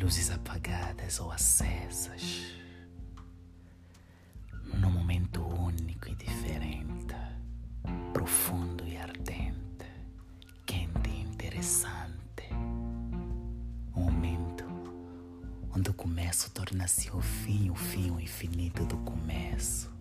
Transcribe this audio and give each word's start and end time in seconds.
luzes 0.00 0.30
apagadas 0.30 1.18
ou 1.18 1.32
acesas, 1.32 2.54
num 4.74 4.90
momento 4.90 5.42
único 5.42 6.08
e 6.08 6.14
diferente, 6.14 7.16
profundo 8.12 8.86
e 8.86 8.96
ardente, 8.96 9.86
quente 10.64 11.10
e 11.10 11.20
interessante. 11.22 12.48
Um 13.96 14.02
momento 14.02 14.64
onde 15.74 15.90
o 15.90 15.94
começo 15.94 16.48
torna-se 16.52 17.10
o 17.10 17.20
fim, 17.20 17.68
o 17.68 17.74
fim, 17.74 18.12
o 18.12 18.20
infinito 18.20 18.84
do 18.84 18.98
começo, 18.98 19.92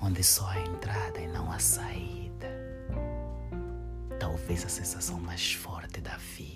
onde 0.00 0.22
só 0.22 0.48
a 0.48 0.60
entrada 0.60 1.20
e 1.20 1.26
não 1.26 1.50
a 1.50 1.58
saída, 1.58 2.48
talvez 4.20 4.64
a 4.64 4.68
sensação 4.68 5.18
mais 5.18 5.54
forte 5.54 6.00
da 6.00 6.16
vida 6.16 6.49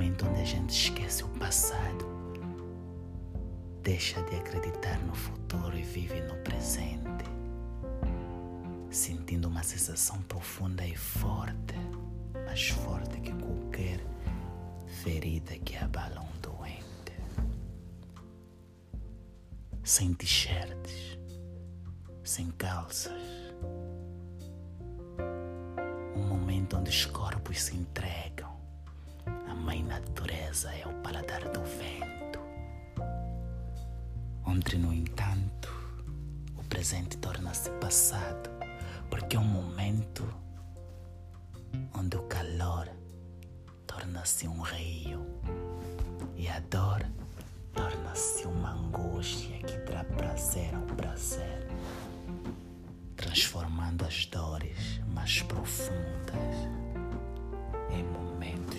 momento 0.00 0.26
onde 0.26 0.40
a 0.40 0.44
gente 0.44 0.70
esquece 0.70 1.22
o 1.22 1.28
passado, 1.28 2.06
deixa 3.82 4.22
de 4.22 4.36
acreditar 4.36 4.98
no 5.00 5.14
futuro 5.14 5.76
e 5.76 5.82
vive 5.82 6.22
no 6.22 6.36
presente, 6.36 7.26
sentindo 8.88 9.48
uma 9.48 9.62
sensação 9.62 10.22
profunda 10.22 10.86
e 10.86 10.96
forte, 10.96 11.74
mais 12.46 12.68
forte 12.68 13.20
que 13.20 13.30
qualquer 13.30 14.00
ferida 15.02 15.58
que 15.58 15.76
abala 15.76 16.22
um 16.22 16.40
doente. 16.40 17.12
Sem 19.84 20.14
t-shirts, 20.14 21.18
sem 22.24 22.50
calças. 22.52 23.20
Um 26.16 26.26
momento 26.26 26.78
onde 26.78 26.88
os 26.88 27.04
corpos 27.04 27.60
se 27.64 27.76
entregam 27.76 28.49
mãe 29.60 29.82
natureza 29.82 30.70
é 30.74 30.86
o 30.86 30.92
paladar 31.02 31.42
do 31.50 31.62
vento, 31.62 32.40
onde, 34.46 34.78
no 34.78 34.92
entanto, 34.92 35.70
o 36.56 36.64
presente 36.64 37.18
torna-se 37.18 37.70
passado, 37.72 38.50
porque 39.10 39.36
é 39.36 39.38
um 39.38 39.44
momento 39.44 40.26
onde 41.94 42.16
o 42.16 42.22
calor 42.22 42.88
torna-se 43.86 44.48
um 44.48 44.60
rio 44.62 45.26
e 46.36 46.48
a 46.48 46.58
dor 46.60 47.04
torna-se 47.74 48.46
uma 48.46 48.72
angústia 48.72 49.58
que 49.58 49.76
dá 49.92 50.02
prazer 50.04 50.74
ao 50.74 50.82
prazer, 50.96 51.68
transformando 53.14 54.04
as 54.06 54.24
dores 54.26 55.00
mais 55.14 55.42
profundas 55.42 56.56
em 57.92 58.02
momentos 58.04 58.69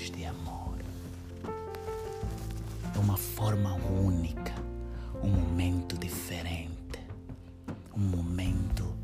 uma 3.01 3.17
forma 3.17 3.73
única, 3.73 4.53
um 5.23 5.29
momento 5.29 5.97
diferente, 5.97 6.99
um 7.97 7.99
momento 7.99 8.95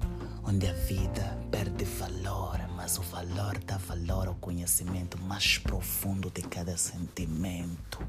onde 0.43 0.67
a 0.67 0.73
vida 0.73 1.35
perde 1.49 1.83
valor, 1.83 2.59
mas 2.75 2.99
o 2.99 3.01
valor 3.01 3.57
dá 3.65 3.77
valor 3.77 4.27
ao 4.27 4.35
conhecimento 4.35 5.19
mais 5.19 5.57
profundo 5.57 6.29
de 6.29 6.43
cada 6.43 6.77
sentimento. 6.77 7.99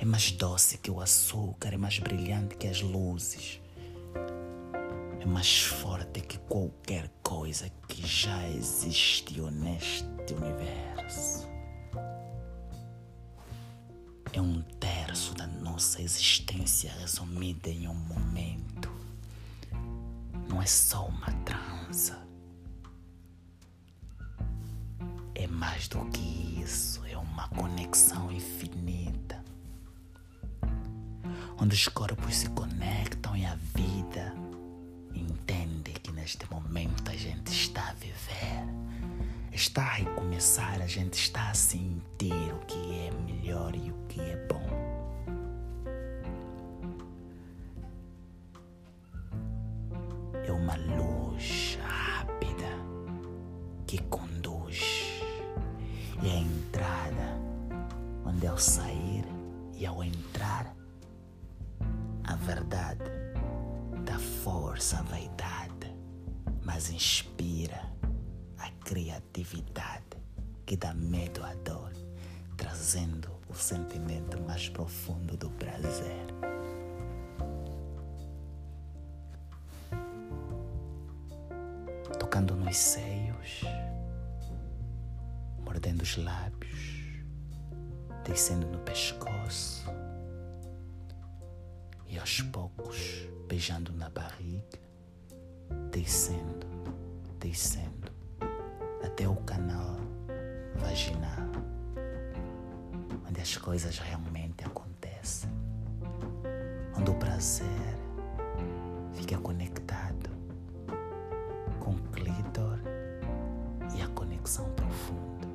É 0.00 0.04
mais 0.04 0.32
doce 0.32 0.78
que 0.78 0.90
o 0.90 1.00
açúcar, 1.00 1.72
é 1.72 1.76
mais 1.76 2.00
brilhante 2.00 2.56
que 2.56 2.66
as 2.66 2.82
luzes, 2.82 3.60
é 5.20 5.26
mais 5.26 5.60
forte 5.60 6.20
que 6.22 6.38
qualquer 6.38 7.08
coisa 7.22 7.70
que 7.86 8.04
já 8.04 8.48
existiu 8.48 9.48
neste 9.48 10.34
universo 10.34 11.55
é 14.36 14.40
um 14.40 14.60
terço 14.78 15.34
da 15.34 15.46
nossa 15.46 16.02
existência 16.02 16.92
resumida 17.00 17.70
em 17.70 17.88
um 17.88 17.94
momento. 17.94 18.92
Não 20.46 20.60
é 20.60 20.66
só 20.66 21.06
uma 21.06 21.32
trança. 21.42 22.22
É 25.34 25.46
mais 25.46 25.88
do 25.88 26.04
que 26.10 26.60
isso, 26.60 27.02
é 27.06 27.16
uma 27.16 27.48
conexão 27.48 28.30
infinita. 28.30 29.42
Onde 31.58 31.74
os 31.74 31.88
corpos 31.88 32.36
se 32.36 32.50
conectam 32.50 33.34
e 33.34 33.46
a 33.46 33.54
vida 33.74 34.34
entende 35.14 35.92
que 35.92 36.12
neste 36.12 36.46
momento 36.50 37.10
a 37.10 37.16
gente 37.16 37.50
está 37.50 37.88
a 37.88 37.94
viver 37.94 38.66
está 39.56 39.82
a 39.82 39.94
recomeçar, 39.94 40.82
a 40.82 40.86
gente 40.86 41.14
está 41.14 41.48
a 41.48 41.54
sentir 41.54 42.52
o 42.52 42.58
que 42.66 43.06
é 43.06 43.10
melhor 43.10 43.74
e 43.74 43.90
o 43.90 44.06
que 44.06 44.20
é 44.20 44.36
bom. 44.46 44.66
É 50.46 50.52
uma 50.52 50.76
luz 50.76 51.78
rápida 51.82 52.68
que 53.86 53.96
conduz. 54.04 55.22
E 56.22 56.30
a 56.30 56.36
entrada, 56.36 57.40
onde 58.26 58.46
ao 58.46 58.58
sair 58.58 59.24
e 59.74 59.86
ao 59.86 60.04
entrar, 60.04 60.74
a 62.24 62.36
verdade 62.36 63.04
dá 64.04 64.18
força 64.18 64.98
à 64.98 65.02
vaidade, 65.02 65.96
mas 66.62 66.90
inspira 66.90 67.95
criatividade 68.86 70.16
que 70.64 70.76
dá 70.76 70.94
medo 70.94 71.44
à 71.44 71.52
dor, 71.54 71.90
trazendo 72.56 73.28
o 73.48 73.54
sentimento 73.54 74.40
mais 74.42 74.68
profundo 74.68 75.36
do 75.36 75.50
prazer. 75.50 76.26
Tocando 82.20 82.54
nos 82.54 82.76
seios, 82.76 83.62
mordendo 85.64 86.02
os 86.02 86.16
lábios, 86.16 86.80
descendo 88.24 88.68
no 88.68 88.78
pescoço 88.78 89.84
e 92.06 92.16
aos 92.16 92.40
poucos 92.40 93.28
beijando 93.48 93.92
na 93.92 94.08
barriga, 94.08 94.78
descendo, 95.90 96.68
descendo 97.40 98.15
até 99.02 99.28
o 99.28 99.36
canal 99.36 99.96
vaginal, 100.76 101.50
onde 103.28 103.40
as 103.40 103.56
coisas 103.56 103.98
realmente 103.98 104.64
acontecem, 104.64 105.50
onde 106.96 107.10
o 107.10 107.14
prazer 107.14 107.66
fica 109.12 109.38
conectado 109.38 110.30
com 111.80 111.90
o 111.92 112.02
clítor 112.10 112.78
e 113.96 114.02
a 114.02 114.08
conexão 114.08 114.68
profunda. 114.74 115.46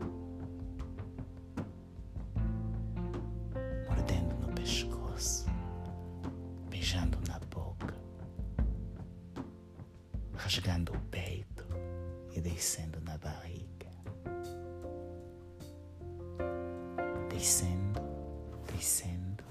Mordendo 3.88 4.36
no 4.48 4.54
pescoço, 4.54 5.46
beijando 6.70 7.20
na 7.28 7.40
boca, 7.40 7.94
rasgando 10.36 10.94
o 10.94 11.00
peito 11.10 11.66
e 12.34 12.40
descendo 12.40 13.01
barriga. 13.22 13.90
Descendo, 17.30 18.02
descendo 18.74 19.44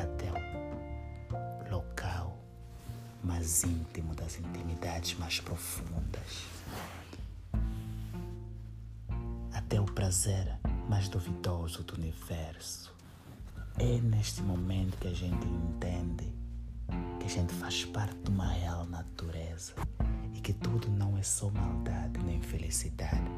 até 0.00 0.30
o 1.32 1.70
local 1.70 2.38
mais 3.22 3.64
íntimo 3.64 4.14
das 4.14 4.38
intimidades 4.38 5.18
mais 5.18 5.40
profundas. 5.40 6.44
Até 9.52 9.80
o 9.80 9.84
prazer 9.86 10.58
mais 10.88 11.08
duvidoso 11.08 11.82
do 11.84 11.94
universo. 11.94 12.94
É 13.78 13.98
neste 14.00 14.42
momento 14.42 14.96
que 14.98 15.08
a 15.08 15.14
gente 15.14 15.46
entende 15.46 16.32
que 17.18 17.26
a 17.26 17.28
gente 17.28 17.52
faz 17.54 17.84
parte 17.86 18.16
de 18.22 18.30
uma 18.30 18.46
real 18.46 18.86
natureza 18.86 19.74
que 20.44 20.52
tudo 20.52 20.90
não 20.90 21.16
é 21.16 21.22
só 21.22 21.48
maldade 21.50 22.22
nem 22.22 22.38
felicidade. 22.42 23.30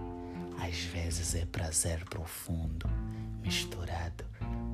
Às 0.61 0.77
vezes 0.87 1.37
é 1.37 1.47
prazer 1.47 2.05
profundo 2.07 2.91
misturado 3.45 4.25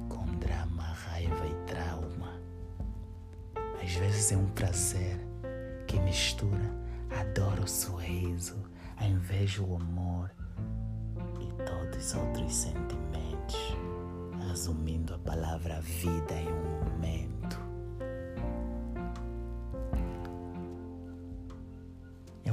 com 0.08 0.24
drama, 0.38 0.82
raiva 0.82 1.46
e 1.46 1.54
trauma. 1.66 2.40
Às 3.82 3.92
vezes 3.96 4.32
é 4.32 4.36
um 4.38 4.46
prazer 4.46 5.20
que 5.86 6.00
mistura 6.00 6.72
a 7.10 7.22
dor, 7.34 7.60
o 7.60 7.68
sorriso, 7.68 8.56
a 8.96 9.06
inveja, 9.06 9.62
o 9.62 9.76
amor 9.76 10.30
e 11.38 11.52
todos 11.64 12.06
os 12.06 12.14
outros 12.14 12.54
sentimentos, 12.54 13.76
resumindo 14.48 15.14
a 15.14 15.18
palavra 15.18 15.82
vida 15.82 16.32
em 16.32 16.48
um 16.48 16.84
momento. 16.84 17.11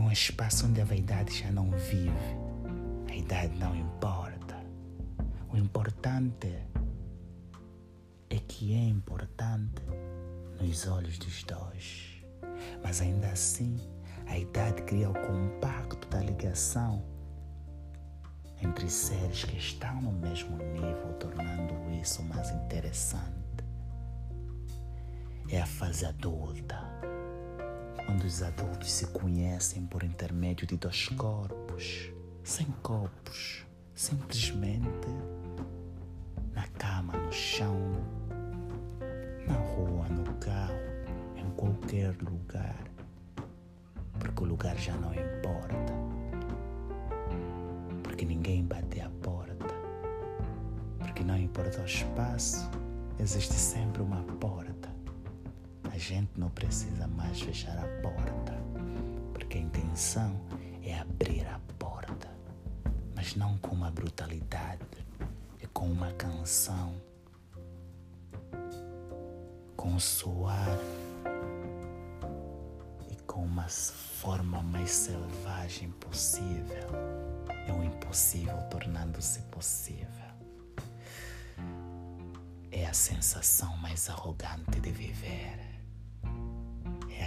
Um 0.09 0.11
espaço 0.11 0.65
onde 0.65 0.81
a 0.81 0.85
vaidade 0.85 1.37
já 1.37 1.51
não 1.51 1.69
vive, 1.69 3.15
idade 3.15 3.55
não 3.59 3.75
importa. 3.75 4.57
O 5.53 5.55
importante 5.55 6.47
é 8.27 8.35
que 8.47 8.73
é 8.73 8.85
importante 8.85 9.83
nos 10.59 10.87
olhos 10.87 11.19
dos 11.19 11.43
dois. 11.43 12.23
Mas 12.83 13.01
ainda 13.01 13.27
assim, 13.27 13.77
a 14.25 14.35
idade 14.35 14.81
cria 14.81 15.11
o 15.11 15.13
compacto 15.13 16.07
da 16.07 16.21
ligação 16.21 17.05
entre 18.63 18.89
seres 18.89 19.43
que 19.43 19.57
estão 19.57 20.01
no 20.01 20.11
mesmo 20.11 20.57
nível, 20.57 21.13
tornando 21.19 21.75
isso 22.01 22.23
mais 22.23 22.49
interessante. 22.49 23.63
É 25.49 25.61
a 25.61 25.67
fase 25.67 26.03
adulta, 26.03 26.79
onde 28.09 28.25
os 28.25 28.41
adultos 28.41 28.91
se 28.91 29.07
conhecem 29.07 29.85
por 29.85 30.03
intermédio 30.03 30.65
de 30.65 30.75
dois 30.77 31.07
corpos, 31.09 32.11
sem 32.43 32.65
copos, 32.81 33.65
simplesmente 33.93 35.07
na 36.53 36.67
cama, 36.69 37.13
no 37.13 37.31
chão, 37.31 37.77
na 39.47 39.53
rua, 39.53 40.09
no 40.09 40.33
carro, 40.35 40.73
em 41.35 41.49
qualquer 41.51 42.15
lugar, 42.21 42.83
porque 44.17 44.43
o 44.43 44.47
lugar 44.47 44.77
já 44.77 44.95
não 44.97 45.13
importa 45.13 46.09
porque 48.19 48.25
ninguém 48.25 48.65
bate 48.65 48.99
a 48.99 49.09
porta. 49.21 49.73
Porque 50.97 51.23
não 51.23 51.37
importa 51.37 51.81
o 51.81 51.85
espaço, 51.85 52.69
existe 53.17 53.53
sempre 53.53 54.01
uma 54.01 54.21
porta. 54.41 54.88
Gente 55.99 56.39
não 56.39 56.49
precisa 56.49 57.05
mais 57.07 57.41
fechar 57.41 57.77
a 57.77 58.01
porta, 58.01 58.57
porque 59.33 59.57
a 59.57 59.61
intenção 59.61 60.39
é 60.81 60.97
abrir 60.97 61.45
a 61.45 61.59
porta, 61.77 62.29
mas 63.13 63.35
não 63.35 63.57
com 63.57 63.75
uma 63.75 63.91
brutalidade, 63.91 64.79
é 65.61 65.67
com 65.67 65.91
uma 65.91 66.09
canção, 66.13 66.95
com 69.75 69.93
o 69.93 69.99
suar 69.99 70.79
e 73.11 73.15
com 73.23 73.43
uma 73.43 73.67
forma 73.67 74.63
mais 74.63 74.91
selvagem 74.91 75.91
possível 75.91 76.87
é 77.67 77.73
o 77.73 77.83
impossível 77.83 78.57
tornando-se 78.69 79.41
possível. 79.51 80.07
É 82.71 82.85
a 82.85 82.93
sensação 82.93 83.75
mais 83.77 84.09
arrogante 84.09 84.79
de 84.79 84.91
viver. 84.91 85.68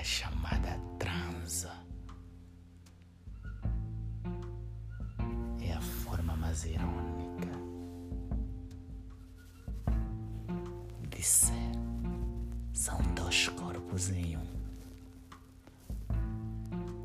A 0.03 0.05
chamada 0.05 0.81
transa. 0.99 1.73
É 5.61 5.73
a 5.75 5.81
forma 5.81 6.35
mais 6.35 6.65
irônica 6.65 7.49
de 11.09 11.23
ser. 11.23 11.53
São 12.73 13.01
dois 13.15 13.47
corpos 13.51 14.11
em 14.11 14.37
um, 14.37 14.47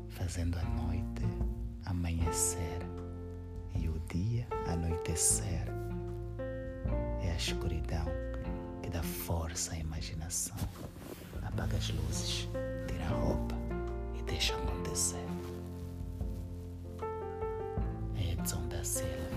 fazendo 0.08 0.58
a 0.58 0.64
noite 0.64 1.22
amanhecer 1.86 2.80
dia 4.12 4.46
anoitecer. 4.66 5.66
É 7.22 7.30
a 7.30 7.36
escuridão 7.36 8.06
que 8.82 8.90
dá 8.90 9.02
força 9.02 9.74
à 9.74 9.78
imaginação. 9.78 10.56
Apaga 11.68 11.76
as 11.76 11.90
luzes, 11.90 12.48
tira 12.86 13.04
a 13.04 13.08
roupa 13.08 13.54
e 14.18 14.22
deixa 14.22 14.54
acontecer. 14.54 15.18
Edson 18.16 18.66
da 18.68 18.82
Silva. 18.82 19.27